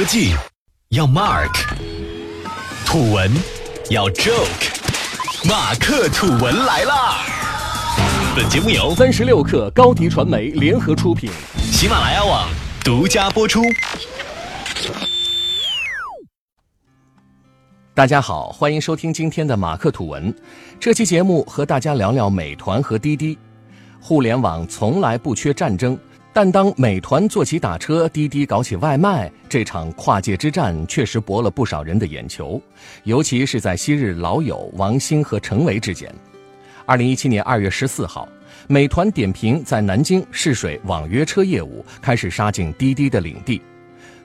[0.00, 0.32] 科技
[0.88, 1.52] 要 Mark，
[2.86, 3.30] 土文
[3.90, 7.18] 要 Joke，马克土文来啦！
[8.34, 12.48] 本节目由三十六克高迪传媒联合出品，喜马拉雅网
[12.82, 13.60] 独家播出。
[17.92, 20.34] 大家好，欢迎收听今天的马克土文。
[20.80, 23.38] 这期节目和大家聊聊美团和滴滴。
[24.00, 25.98] 互联网从来不缺战争。
[26.32, 32.60] 但当美团坐起打车，滴滴搞起外卖，这场跨界之战确实博了不少人的眼球，
[33.02, 36.12] 尤其是在昔日老友王兴和陈维之间。
[36.86, 38.28] 二零一七年二月十四号，
[38.68, 43.60] 美团点评在南京试水网约车业务，开始杀进滴滴的领地。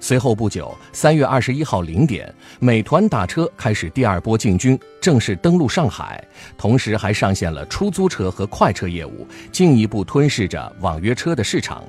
[0.06, 6.24] 随后不久，三月二十一号零点，美团打车开始第二波进军，正式登陆上海，
[6.60, 11.84] 同时还上线了出租车和快车业务，进一步吞噬着网约车的市场。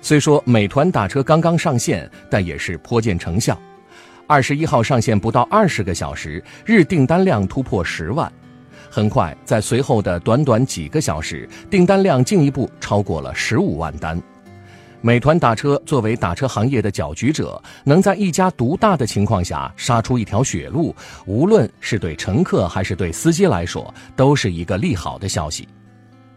[0.00, 3.60] 虽说美团打车刚刚上线，但也是颇见成效。
[4.28, 8.32] 二十一号上线不到二十个小时，日订单量突破十万，
[8.88, 14.22] 很快在随后的短短几个小时，订单量进一步超过了十五万单。
[15.06, 20.92] 美团打车作为打车行业的搅局者，能在一家独大的情况下杀出一条血路，
[21.26, 25.68] 无论是对乘客还是对司机来说，都是一个利好的消息。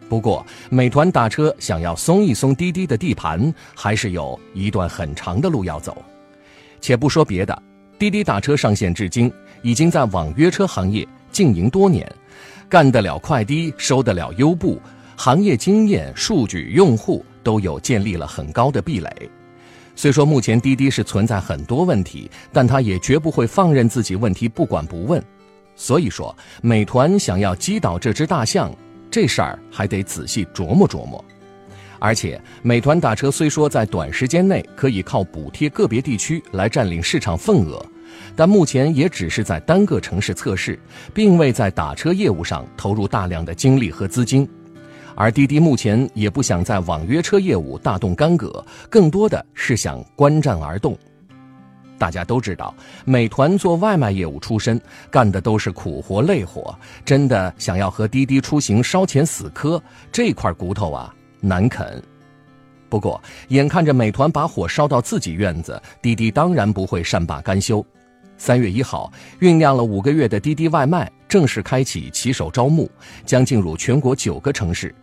[0.08, 5.97] 不过，美团打车想要松一松滴滴的地盘，还是有一段很长的路要走。
[6.80, 7.64] 且不说别的，
[7.97, 12.08] 滴滴打车上线至今，已经在网约车行业经营多年，
[12.70, 14.80] 干得了快滴，收得了优步，
[15.22, 17.25] 行业经验、数据、用户。
[17.42, 19.09] 都有建立了很高的壁垒。
[19.95, 25.23] 虽说目前滴滴是存在很多问题，但他也绝不会放任自己问题不管不问。
[25.75, 28.72] 所以说，美团想要击倒这只大象，
[29.09, 31.23] 这事儿还得仔细琢磨琢磨。
[31.97, 37.84] 而且，美团打车虽说在短时间内可以靠补贴个别地区来占领市场份额，
[38.36, 40.78] 但目前也只是在单个城市测试，
[41.14, 44.47] 并未在打车业务上投入大量的精力和资金。
[45.19, 50.97] 而滴滴目前也不想在网约车业务大动干戈，更多的是想观战而动。
[51.97, 54.80] 大家都知道，美团做外卖业务出身，
[55.12, 62.01] 干的都是苦活累活，真的想要和滴滴出行烧钱死磕，这块骨头啊难啃。
[62.88, 67.86] 不过，眼看着美团把火烧到自己院子，滴滴当然不会善罢甘休。
[68.38, 72.90] 三月一号，酝酿了五个月的滴滴外卖正式开启骑手招募，
[73.25, 74.96] 将进入全国九个城市。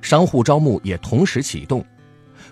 [0.00, 1.84] 商户招募也同时启动，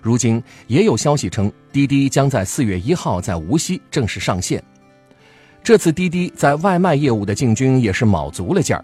[0.01, 4.63] 如今也有消息称，滴滴将在四月一号在无锡正式上线。
[5.63, 8.83] 这次滴滴在外卖业务的进军也是卯足了劲儿。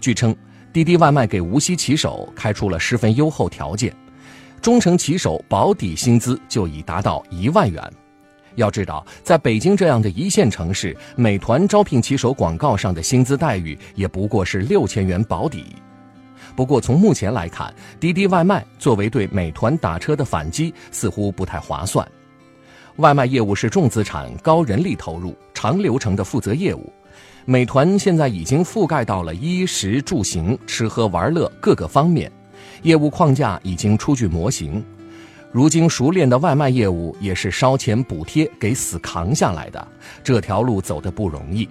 [0.00, 0.36] 据称，
[0.72, 3.94] 滴滴外卖给无锡骑手开出了十分优厚条件，
[4.60, 7.82] 中层骑手保底薪资就已达到一万元。
[8.56, 15.64] 要知道，在北京这样的一线城市，美团招聘骑手广告上的薪资待遇也不过是六千元保底。
[16.60, 22.06] 不过，从目前来看，滴滴外卖作为对美团打车的反击，似乎不太划算。
[22.96, 26.92] 外卖业务是重资产、高人力投入、长流程的负责业务，
[27.46, 32.30] 美团现在已经覆盖到了衣食住行、吃喝玩乐各个方面，
[32.82, 34.84] 业务框架已经初具模型。
[35.50, 39.88] 如今熟练的外卖业务也是烧钱补贴给死扛下来的，
[40.22, 41.66] 这条路走得不容易。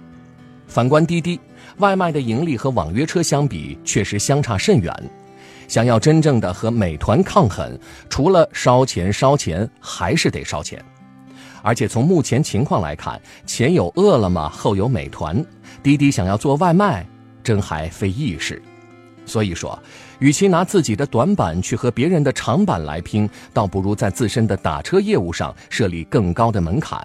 [0.70, 1.38] 反观滴滴。
[1.78, 4.94] 外卖的盈利和网约车相比，确实相差甚远。
[5.66, 10.82] 想要真正的和美团抗衡，除了烧钱烧钱，还是得烧钱。
[11.62, 15.44] 而且从目前情况来看，前有饿了么，后有美团，
[15.82, 17.06] 滴滴想要做外卖，
[17.42, 18.60] 真还非易事。
[19.26, 19.78] 所以说，
[20.18, 27.00] 与其拿自己的短板去和别人的长板来拼，倒不如在自身的打车业务上设立更高的门槛。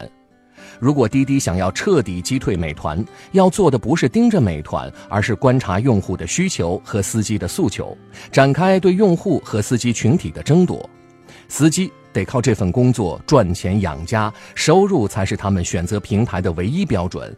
[0.79, 7.97] 如果滴滴想要彻底击退美团，要做的不是盯着美团，而是观察用户的需求和司机的诉求，
[8.31, 10.89] 展开对用户和司机群体的争夺。
[11.47, 17.35] 司机得靠这份工作赚钱养家，收入才是他们选择平台的唯一标准。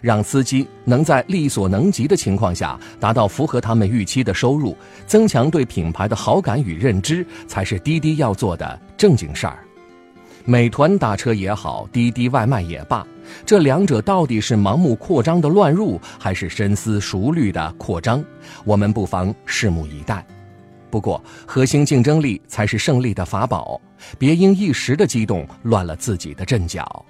[0.00, 4.76] 让司机能在力所能及的情况下达到符合他们预期的收入，
[5.06, 9.64] 增强对品牌的好感与认知，才是滴滴要做的正经事儿。
[10.48, 13.06] 美团打车也好，滴滴外卖也罢，
[13.44, 18.24] 这两者到底是盲目扩张的乱入，还是深思熟虑的扩张？
[18.64, 20.26] 我们不妨拭目以待。
[20.88, 23.78] 不过，核心竞争力才是胜利的法宝，
[24.18, 27.04] 别因一时的激动乱了自己的阵脚。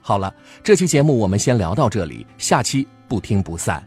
[0.00, 0.32] 好了，
[0.62, 3.84] 这期节目我们先聊到这里，下期不听不散。